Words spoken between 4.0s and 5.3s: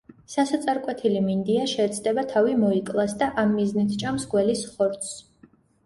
ჭამს გველის ხორცს.